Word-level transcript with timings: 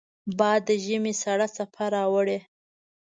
باد 0.37 0.61
د 0.67 0.69
ژمې 0.85 1.13
سړه 1.21 1.47
څپه 1.55 1.83
راوړي 1.95 2.39